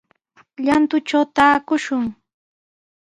Llantutraw 0.63 1.23
taakushun. 1.35 2.05